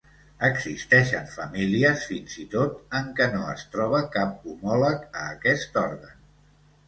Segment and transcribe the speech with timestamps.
[0.45, 6.17] Existeixen famílies, fins i tot, en què no es troba cap homòleg a aquest òrgan.